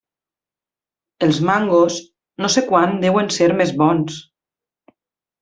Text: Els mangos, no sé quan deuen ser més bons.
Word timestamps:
Els 1.27 1.41
mangos, 1.49 1.97
no 2.45 2.51
sé 2.55 2.65
quan 2.71 2.97
deuen 3.05 3.31
ser 3.37 3.51
més 3.61 3.75
bons. 3.85 4.19